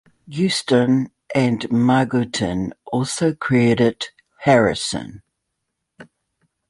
Guesdon 0.27 1.11
and 1.35 1.69
Margotin 1.69 2.71
also 2.87 3.35
credit 3.35 4.09
Harrison. 4.39 5.21